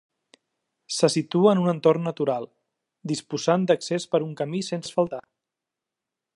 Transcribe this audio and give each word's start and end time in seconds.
Se 0.99 1.09
situa 1.15 1.51
en 1.57 1.61
un 1.65 1.71
entorn 1.73 2.07
natural, 2.09 2.49
disposant 3.13 3.69
d'accés 3.73 4.11
per 4.15 4.25
un 4.29 4.35
camí 4.41 4.63
sense 4.73 4.93
asfaltar. 4.93 5.25